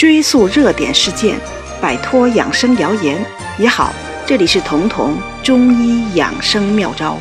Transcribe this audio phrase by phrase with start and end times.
[0.00, 1.38] 追溯热点事件，
[1.78, 3.22] 摆脱养生谣言
[3.58, 3.92] 也好。
[4.26, 7.18] 这里是彤彤中医养生妙招。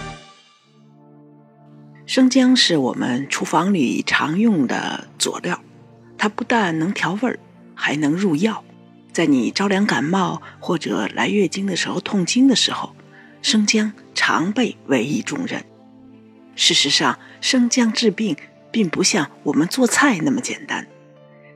[2.05, 5.59] 生姜是我们厨房里常用的佐料，
[6.17, 7.37] 它不但能调味儿，
[7.75, 8.63] 还能入药。
[9.11, 12.95] 在你着凉感冒或者来月经的时候痛经的时候，
[13.41, 15.65] 生姜常被委以重任。
[16.55, 18.37] 事实上，生姜治病
[18.71, 20.87] 并不像我们做菜那么简单。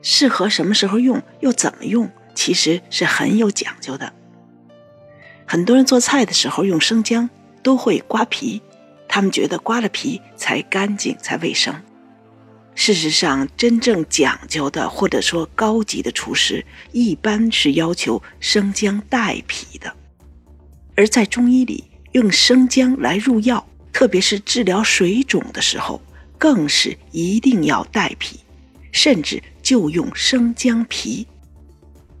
[0.04, 4.12] 适合什么时候用，又怎么用，其实是很有讲究的。
[5.46, 7.28] 很多人做菜的时候用生姜
[7.62, 8.60] 都会刮皮，
[9.08, 11.74] 他们觉得刮了皮才干净才卫生。
[12.74, 19.94] 事实上，真正讲究的或者说高级的厨师，一般是要求生姜带皮的。
[20.96, 26.02] 而在中医里，用生姜来入药，特别是治疗水肿的时候，
[26.36, 28.40] 更是一定要带皮。
[28.92, 31.26] 甚至就用生姜皮。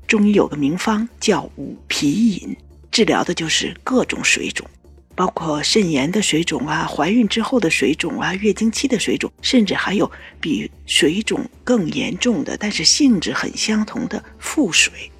[0.08, 2.56] 中医有个名方叫五皮饮，
[2.90, 4.66] 治疗的就是各种水肿，
[5.14, 10.10] 包括肾炎的水肿啊、怀孕之后的水肿啊、月经期的水肿，甚至还有
[10.40, 15.10] 比水肿更严重的，但是性质很相同的腹水，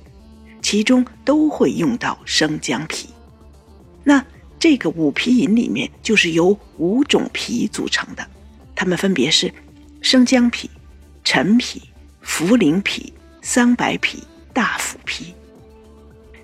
[0.62, 3.10] 其中都会用到生姜皮。
[4.02, 4.24] 那
[4.58, 8.26] 这个五皮饮里面就是由五种皮组成的，
[8.74, 9.52] 它们分别是
[10.00, 10.70] 生姜皮。
[11.26, 11.80] 陈皮、
[12.26, 15.34] 茯苓皮、桑白皮、大腐皮。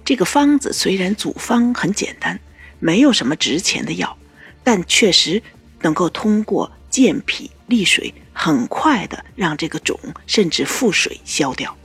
[0.05, 2.39] 这个方子虽然组方很简单，
[2.79, 4.17] 没有什么值钱的药，
[4.63, 5.43] 但确实
[5.81, 11.77] 能够通过健脾利水，很快的让这个肿甚至腹水消掉。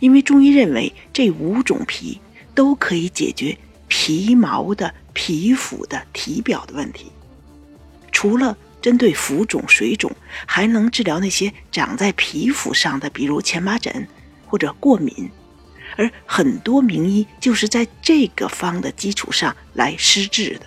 [0.00, 2.20] 因为中医认为这五种皮
[2.54, 3.56] 都可以解决
[3.88, 7.12] 皮毛的、皮肤的、体表的问题，
[8.10, 8.56] 除了。
[8.84, 14.06] 针对浮肿、水肿，还能治疗那些长在皮肤上的，比如荨麻疹
[14.46, 15.30] 或者过敏。
[15.96, 20.66] 而很多名医就是在这个方的基础上来施治的。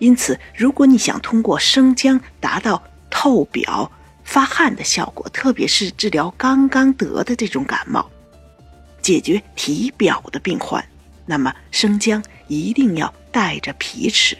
[0.00, 3.88] 因此，如果你想通过生姜达到透表、
[4.24, 8.10] 发汗的效果，特别是治疗刚刚得的这种感冒，
[9.00, 10.84] 解决体表的病患，
[11.24, 14.36] 那么生姜一定要带着皮吃。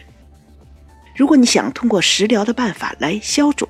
[1.15, 3.69] 如果你想通过食疗的办法来消肿，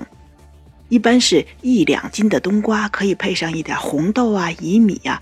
[0.89, 5.21] 一般是一两斤的冬瓜可以配上一点红豆啊、薏米啊，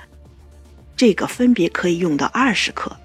[0.95, 2.95] 这个分别可以用到二十克。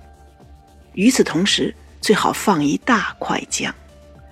[0.95, 3.75] 与此同时，最好放一大块姜，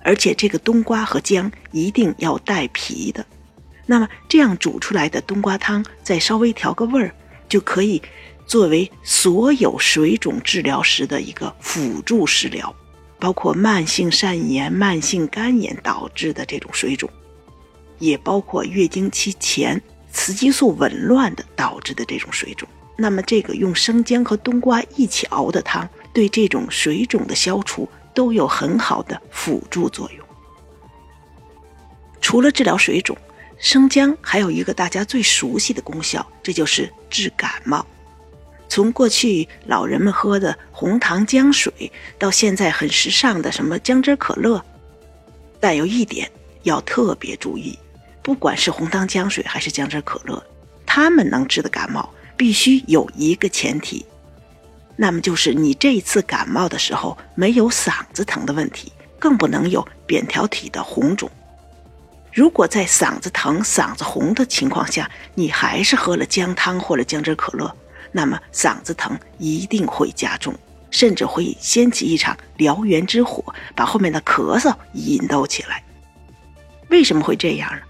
[0.03, 3.25] 而且这个冬瓜和姜一定要带皮的。
[3.87, 7.15] 那么这样煮出来的冬瓜汤，再稍微调个味儿，
[7.49, 8.03] 就可以
[8.47, 12.75] 作为所有水肿治疗时的一个辅助食疗。
[13.25, 17.09] 包括慢性肾炎、慢性肝炎导致的这种水肿，
[17.99, 19.81] 也包括月经期前
[20.13, 22.69] 雌激素紊乱的导致的这种水肿。
[22.99, 30.27] 那么，这个用生姜和冬瓜一起熬的汤，对这种水肿的消除都有很好的辅助作用。
[32.21, 33.17] 除了治疗水肿，
[33.57, 37.87] 生姜还有一个大家最熟悉的功效，这就是治感冒。
[38.75, 44.61] 从过去老人们喝的红糖姜水，到现在很时尚的什么姜汁可乐，
[45.61, 46.29] 但有一点
[46.65, 47.79] 要特别注意：
[48.21, 50.45] 不管是红糖姜水还是姜汁可乐，
[50.85, 54.05] 它们能治的感冒必须有一个前提，
[54.97, 61.31] 那么就是你这次感冒的时候没有嗓子疼的问题，更不能有扁桃体的红肿。
[62.33, 67.73] 如果在嗓子疼、嗓子红的情况下，你还是喝了姜汤或者姜汁可乐。
[68.17, 70.55] 那么嗓子疼一定会加重，
[70.89, 73.45] 甚至会掀起一场燎原之火，
[73.75, 75.83] 把后面的咳嗽引逗起来。
[76.91, 77.81] 为什么会这样呢？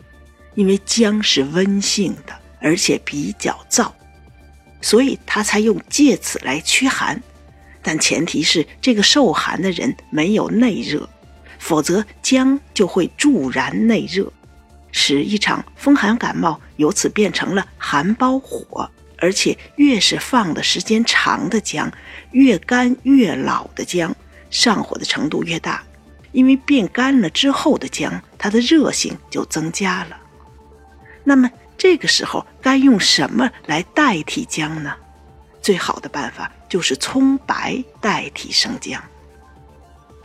[0.54, 3.92] 因为姜是温性的，而且比较燥，
[4.80, 7.22] 所以它才用借此来驱寒。
[7.82, 11.06] 但前提是这个受寒的人没有内热，
[11.58, 14.32] 否则姜就会助燃内热，
[14.90, 18.90] 使一场风寒感冒由此变成了寒包火。
[19.24, 21.90] 而且越是放的时间长的姜，
[22.32, 24.14] 越干越老的姜，
[24.50, 25.82] 上火的程度越大，
[26.32, 30.18] 因为变干了之后的姜，它的热性就增加了。
[31.24, 34.94] 那么这个时候该用什么来代替姜呢？
[35.62, 39.02] 最好的办法就是葱白代替生姜，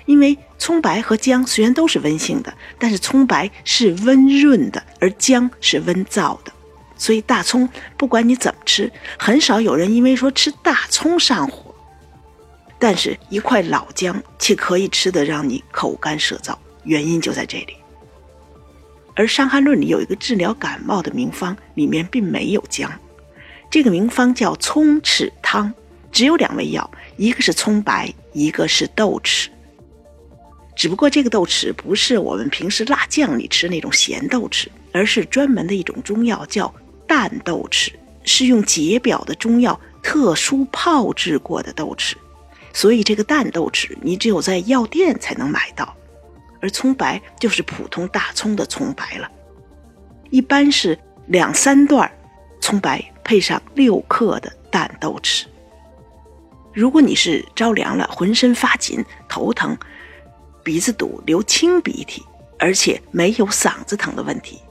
[0.06, 6.51] 因为葱白和姜虽然都是温性的，但是葱白是温润的，而姜是温燥的。
[6.98, 11.74] 所以大葱不管你怎么吃，很少有人因为说吃大葱上火。
[12.77, 17.75] 但是，一块老姜却可以吃得让你口干舌燥，原因就在这里。
[19.16, 22.92] 而《伤寒论》里有一个治疗感冒的名方，里面并没有姜，
[23.71, 25.74] 这个名方叫葱豉汤，
[26.12, 29.48] 只有两味药，一个是葱白，一个是豆豉。
[30.75, 36.74] 只不过这个豆豉不是我们平时辣酱里吃那种咸豆豉，而是专门的一种中药，叫
[37.06, 37.92] 淡豆豉，
[38.30, 42.14] 是用解表的中药特殊泡制过的豆豉。
[42.72, 45.96] 所以这个淡豆豉你只有在药店才能买到，
[46.62, 49.30] 而葱白就是普通大葱的葱白了，
[50.30, 50.98] 一般是
[51.28, 52.10] 两三段
[52.62, 55.46] 葱白配上六克的淡豆豉。
[56.72, 59.75] 如果你是着凉了，浑身发紧、头疼、
[60.64, 62.24] 鼻子堵、流清鼻涕，
[62.60, 64.62] 而且没有嗓子疼的问题，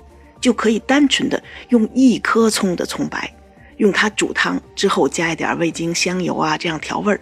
[0.40, 3.34] 就可以单纯的用一颗葱的葱白，
[3.78, 7.20] 用它煮汤之后加一点味精、香油啊，这样调味儿。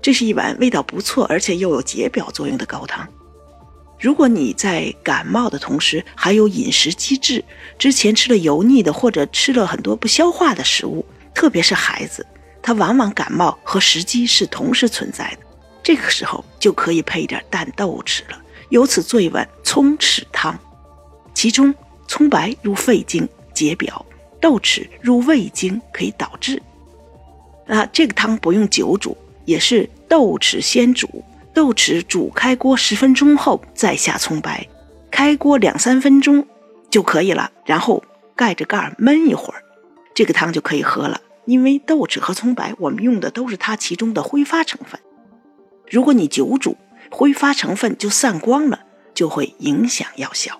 [0.00, 3.06] 这是一碗味道不错，而且又有解表作用的高汤。
[3.98, 7.44] 如果你在感冒的同时还有饮食积滞，
[7.78, 11.04] 之前吃了油腻的或者吃了很多不消化的食物，
[11.34, 12.26] 特别是孩子，
[12.62, 15.46] 他往往感冒和食积是同时存在的。
[15.82, 18.40] 这个时候就可以配一点淡豆豉了，
[18.70, 20.58] 由此做一碗葱豉汤。
[21.34, 21.74] 其中
[22.08, 24.04] 葱白入肺经解表，
[24.40, 26.60] 豆豉入胃经可以导滞。
[27.66, 29.16] 啊，这个汤不用久煮。
[29.46, 34.68] 也是豆豉先煮，豆豉煮开锅十分钟后再下葱白，
[35.10, 36.46] 开锅两三分钟
[36.88, 37.50] 就可以了。
[37.64, 38.04] 然后
[38.36, 39.64] 盖着盖儿焖一会儿，
[40.14, 41.20] 这个汤就可以喝了。
[41.46, 45.00] 因为豆豉和葱白，我们用的都是它其中的挥发成分。
[45.88, 46.76] 如果你久煮，
[47.10, 48.80] 挥发成分就散光了，
[49.14, 50.59] 就会影响药效。